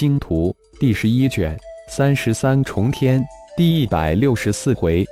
[0.00, 1.54] 星图》第十一卷
[1.86, 3.22] 三十三重天
[3.54, 5.04] 第一百六十四回，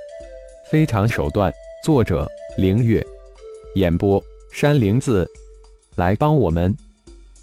[0.71, 1.53] 非常手段。
[1.83, 2.27] 作者：
[2.57, 3.05] 凌月，
[3.75, 4.19] 演播：
[4.51, 5.29] 山灵子。
[5.95, 6.75] 来帮我们！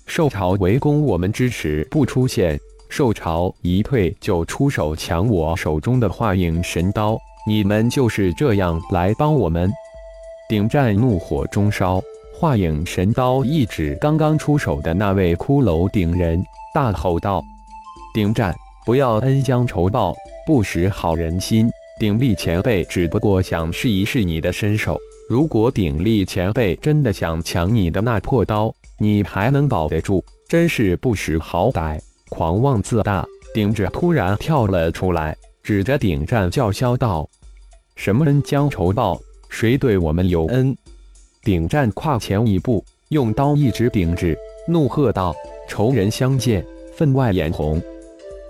[0.07, 7.17] 受潮围攻我们支持不出现，受潮一退就出手抢我手中的化影神刀。
[7.47, 9.71] 你们就是这样来帮我们？
[10.49, 12.03] 顶战怒火中烧。
[12.35, 16.45] 化影神刀一指刚刚出手的那位骷髅顶人，
[16.77, 17.43] 大吼道
[18.13, 20.15] ：“顶战，不要恩将仇报，
[20.47, 21.71] 不识好人心。
[21.99, 24.99] 鼎力前辈只不过想试一试你的身手。
[25.27, 30.23] 如果鼎力前辈真的想抢你的那破刀，你还能保得住？
[30.51, 37.27] 真是不识好歹，狂妄自大！”顶着突然跳了出来，指着顶战叫嚣道
[37.97, 39.19] ：“什么恩将仇报？
[39.49, 40.77] 谁对我们有恩？”
[41.43, 44.37] 顶战跨前一步，用刀一指顶着，
[44.69, 45.35] 怒喝道
[45.69, 47.81] ：“仇人相见，分外眼红！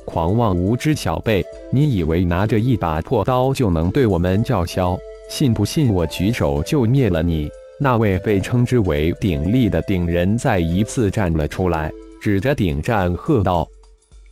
[0.05, 4.97] 狂妄无知小辈，你以为拿着一把破刀就能对我们叫嚣？
[5.29, 13.69] 信不信我举手就灭了你？”那位被称之为鼎力的鼎人再一次站了出来，指着鼎战喝道：“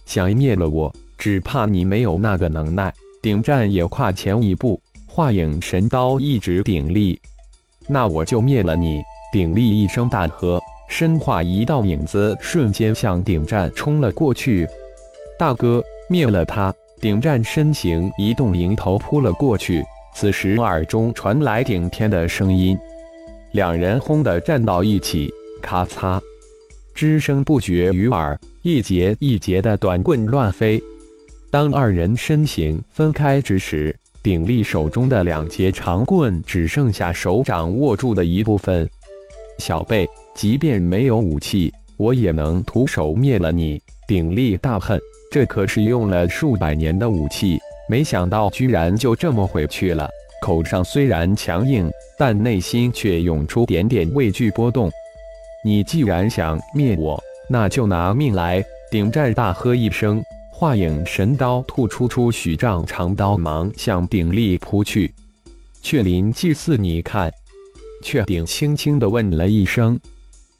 [0.06, 7.20] 想灭了我，只怕你没有那个能耐！”鼎战也跨前一步，化影神刀一指鼎力。
[7.86, 9.02] 那我就灭了你！
[9.32, 10.58] 鼎力一声大喝，
[10.96, 14.64] 身化一道影子，瞬间向顶战冲了过去。
[15.36, 16.72] 大哥，灭了他！
[17.00, 19.84] 顶战身形一动，迎头扑了过去。
[20.14, 22.78] 此时耳中传来顶天的声音，
[23.50, 25.28] 两人轰的站到一起，
[25.60, 26.20] 咔嚓，
[26.94, 30.80] 之声不绝于耳，一节一节的短棍乱飞。
[31.50, 33.92] 当二人身形分开之时，
[34.22, 38.88] 鼎力手中的两节长棍只剩下手掌握住的一部分。
[39.58, 43.80] 小辈，即便没有武器，我也能徒手灭了你！
[44.06, 50.08] 鼎力大恨，这可是用了数百年的武器，没想到居然就这么回去了。
[50.42, 54.90] 口上虽然强硬，但内心却涌出点点畏惧波动。
[55.64, 57.18] 你既然想灭我，
[57.48, 58.62] 那就拿命来！
[58.90, 60.22] 顶战大喝一声。
[60.52, 65.12] 化影神刀吐出出许丈长刀芒，向鼎力扑去。
[65.82, 67.32] 雀林祭祀，你看。
[68.04, 69.98] 雀鼎轻轻地问了一声。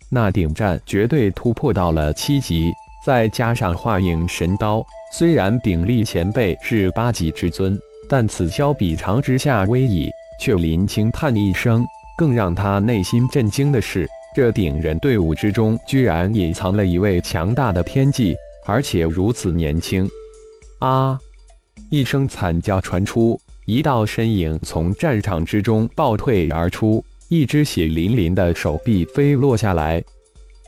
[0.09, 2.73] 那顶战绝对突破到了七级，
[3.05, 7.79] 再加上化影神刀，虽然鼎力前辈是八级之尊，
[8.09, 10.11] 但此消彼长之下微矣。
[10.41, 11.85] 却林轻叹一声，
[12.19, 18.35] 更让他内心震惊的是，这顶人队伍之中居然隐藏了一位强大的天际。
[18.67, 20.09] 而且如此年轻！
[20.79, 21.19] 啊！
[21.91, 30.01] 一声惨叫传出，一道身影从战场之中暴退而出，一只血淋淋的手臂飞落下来，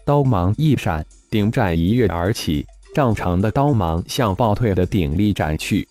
[0.04, 5.86] 刀芒一闪，顶战一跃而起，丈长的刀芒向暴退的鼎力斩去。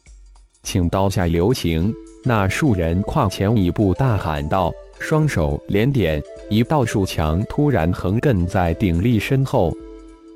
[0.64, 1.94] 请刀下留情！
[2.26, 4.70] 那数人跨前一步，大喊道，
[5.00, 9.74] 双手连点，一道树墙突然横亘在鼎力身后，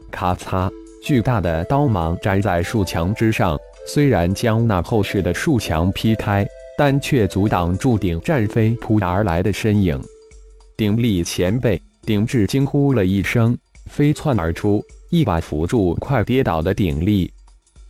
[0.10, 0.72] 咔嚓！
[1.04, 10.02] 巨大的刀芒粘在树墙之上，虽然将那厚实的树墙劈开，但却阻挡住顶战飞扑而来的身影。
[10.80, 13.58] 鼎力前辈，鼎志惊呼了一声，
[13.88, 17.30] 飞窜而出，一把扶住快跌倒的鼎力。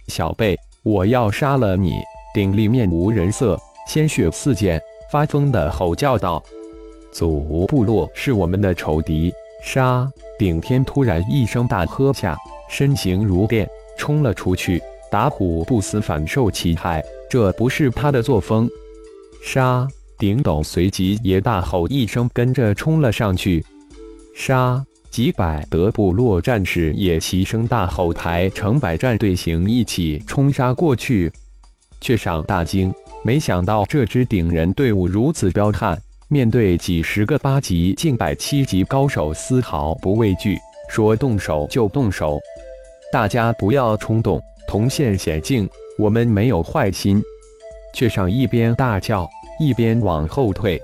[0.07, 1.93] 小辈，我要杀了你！
[2.33, 3.55] 鼎力面无人色，
[3.87, 6.43] 鲜血四溅，发疯的吼叫道
[7.13, 9.31] ：“祖部落是我们的仇敌，
[9.63, 12.35] 杀！”顶天突然一声大喝下。
[12.71, 14.81] 身形如电，冲了出去。
[15.11, 18.67] 打虎不死反受其害，这不是他的作风。
[19.43, 19.87] 杀！
[20.19, 23.65] 顶斗随即也大吼一声，跟着冲了上去。
[24.35, 24.85] 杀！
[25.09, 31.31] 几百德部落战士也齐声大吼，排成百战队形一起冲杀过去。
[31.99, 32.93] 却上大惊，
[33.23, 40.57] 没想到这支顶人队伍如此彪悍，面对几十个八级、近百七级高手，丝毫不畏惧，
[40.89, 42.39] 说动手就动手。
[43.11, 45.67] 大家不要冲动，同陷险境，
[45.97, 47.21] 我们没有坏心。
[47.95, 49.27] 却上一边大叫，
[49.59, 50.79] 一边往后退。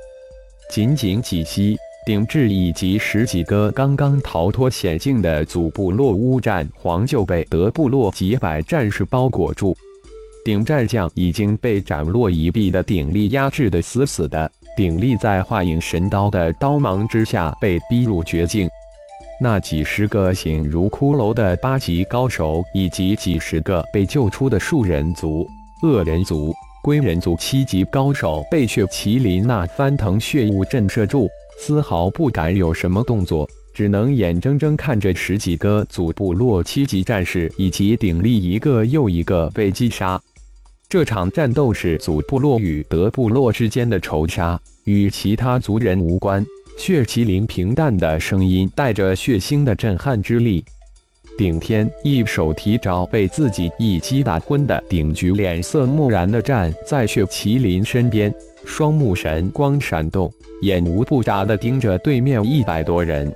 [0.70, 9.76] 仅仅几息，顶志以及十几个刚刚逃脱险境的祖部落乌战皇就被德部落几百战士包裹住。
[10.44, 18.70] 顶战将已经被斩落一臂的鼎力压制的死死的，鼎力在化影神刀的刀芒之下被逼入绝境。
[19.42, 25.48] 那几十个形如骷髅的八级高手，以及几十个被救出的树人族、
[25.82, 26.54] 恶人族、
[26.86, 31.28] 龟人族七级高手，被血麒麟那翻腾血雾震慑住，
[31.58, 33.50] 丝毫不敢有什么动作。
[33.74, 40.22] 只能眼睁睁看着十几个祖部落七级战士以及鼎力一个又一个被击杀。
[40.88, 46.46] 这场战斗是祖部落与德部落之间的仇杀，与其他族人无关。
[46.78, 50.64] 血麒麟平淡的声音带着血腥的震撼之力。
[51.38, 58.34] 顶天一手提着被自己一击打昏的顶局，脸色木然的站在血麒麟身边，
[58.66, 60.32] 双目神光闪动，
[60.62, 63.32] 眼无不眨的盯着对面一百多人。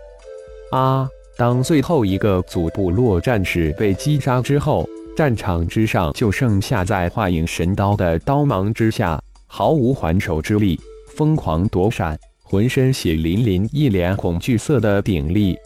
[0.71, 1.07] 啊！
[1.38, 10.80] 当最后一个祖部落战士被击杀之后，战场之上就剩下在化影神刀的刀芒之下毫无还手之力，
[11.15, 15.57] 疯狂躲闪，浑身血淋淋，一脸恐惧色的鼎力。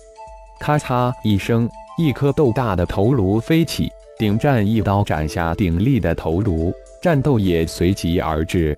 [0.59, 1.69] 咔嚓一声。
[1.97, 8.75] 一颗豆大的头颅飞起，顶战一刀斩下鼎立的头颅，战斗也随即而至。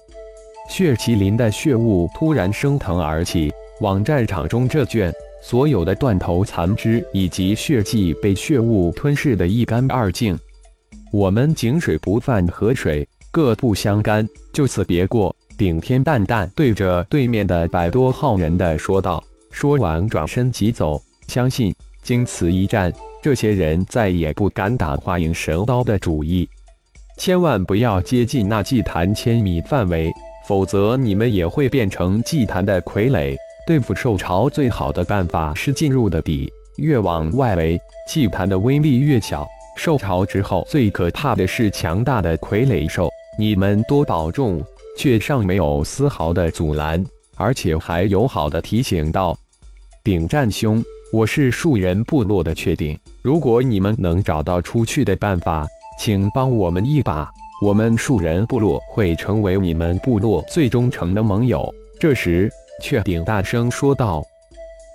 [0.69, 10.37] 血麒麟的血雾突然升腾而起，往战场中这卷，所有的断头残肢以及血迹被血雾吞噬得一干二净。
[11.13, 15.33] 我们井水不犯河水，各不相干，就此别过。
[15.57, 21.01] 顶天淡淡对着对面的百多号人的说道，说完转身即走。
[21.27, 21.73] 相信。
[22.05, 26.47] 经此一战，这些人再也不敢打化影神刀的主意。
[27.17, 30.13] 千万不要接近那祭坛千米范围，
[30.47, 33.35] 否则你们也会变成祭坛的傀儡。
[33.65, 36.47] 对付兽潮最好的办法是进入的底，
[36.77, 39.45] 越往外围，祭坛的威力越小。
[39.75, 43.09] 兽潮之后，最可怕的是强大的傀儡兽。
[43.37, 44.63] 你们多保重。
[44.97, 47.05] 却尚没有丝毫的阻拦，
[47.35, 49.37] 而且还友好的提醒道
[50.05, 50.81] ：“顶战兄。”
[51.15, 55.65] 我是树人部落的确定，如果你们能找到出去的办法，
[55.97, 57.31] 请帮我们一把。
[57.61, 61.73] 我们树人部落会成为你们部落最忠诚的盟友。
[62.01, 62.51] 这时，
[62.83, 64.21] 确定大声说道：“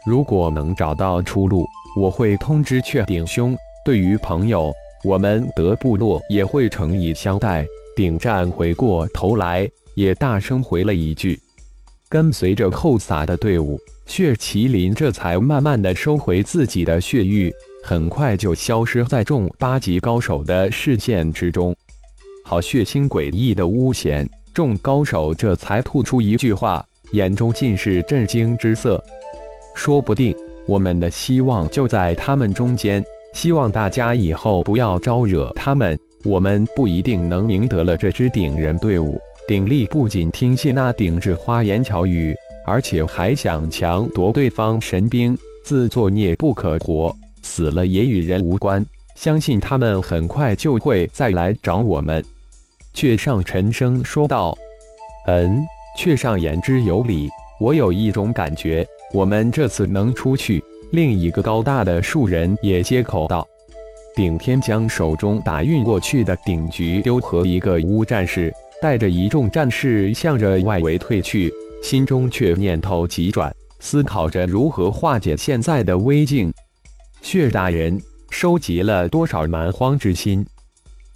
[0.07, 1.65] 如果能找到出路，
[1.97, 3.57] 我会通知确定兄。
[3.83, 4.71] 对于朋友，
[5.05, 11.41] 我们德部落也会诚意相待。”顶战回过头来，也大声回了一句。
[12.11, 17.55] 跟随着后撒的队伍，血麒麟这才慢慢的收回自己的血域，
[17.85, 21.75] 很快就消失在众八级高手的视线之中。
[22.45, 29.01] 好血腥诡异的巫险，众高手这才吐出一句话，眼中尽是震惊之色。
[29.77, 30.35] 说不定
[30.67, 33.05] 我们的希望就在他们中间，
[33.35, 39.21] 希望大家以后不要招惹他们，我们不一定能赢得了这支顶人队伍。
[39.51, 42.33] 鼎力不仅听信那顶着花言巧语，
[42.65, 47.13] 而且还想强夺对方神兵，自作孽不可活，
[47.43, 48.87] 死了也与人无关。
[49.17, 52.25] 相信他们很快就会再来找我们。
[52.95, 54.57] 却上沉声说道
[55.27, 55.61] ：“嗯，
[55.99, 57.29] 却上言之有理。
[57.59, 60.63] 我有一种感觉，我们这次能出去。”
[60.93, 63.45] 另一个高大的树人也接口道
[64.15, 76.53] ：“顶天将手中打运过去的鼎局丢和一个乌战士。”带着一众战士向着外围退去，心中却念头急转，思考着如何化解现在的危境。
[77.23, 78.01] 血大人
[78.31, 80.45] 收集了多少蛮荒之心？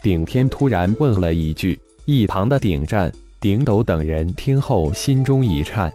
[0.03, 1.79] 顶天突然问了一句。
[2.07, 5.91] 一旁的顶战、顶斗等人听后心中一颤。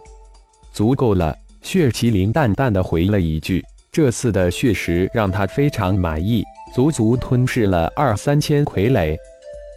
[0.72, 1.36] 足够了。
[1.62, 3.62] 血麒麟淡淡的回了一句。
[3.92, 6.42] 这次的血石让他非常满意，
[6.74, 9.16] 足足吞噬了二三千傀儡。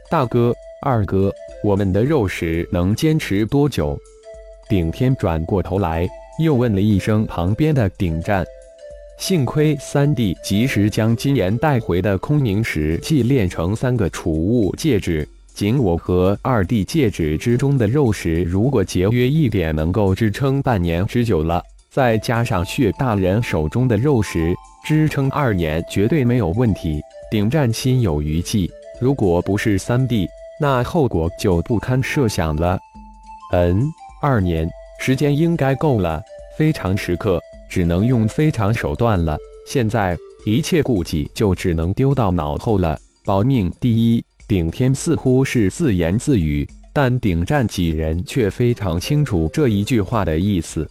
[0.10, 1.30] 大哥，二哥。
[1.64, 3.98] 我们的肉食能坚持多久？
[4.68, 6.06] 顶天转过头来，
[6.44, 8.46] 又问了一声旁边的顶战。
[9.18, 21.64] 幸亏三弟及时将金岩带回的空明石祭炼成三个储物戒指，仅我和二弟戒指之中的肉食，如果节约一点，能够支撑半年之久了。
[21.90, 24.54] 再加上血大人手中的肉食，
[24.84, 27.00] 支撑二年绝对没有问题。
[27.32, 30.28] 顶战心有余悸，如果不是三弟。
[30.64, 32.80] 那后果就不堪设想了。
[33.52, 33.84] 嗯，
[34.22, 34.66] 二年
[34.98, 36.24] 时间应该够了。
[36.58, 37.38] 非常时刻
[37.70, 39.38] 只能用非常手段了。
[39.68, 42.98] 现在一切顾忌就只能丢到脑后了。
[43.26, 44.24] 保命第一。
[44.48, 50.90] 顶天似乎是自言自语，但顶战几人却非常清楚这一句话的意思。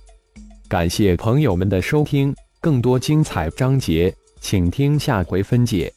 [0.69, 5.91] 感谢朋友们的收听，更多精彩章节，请听下回分解。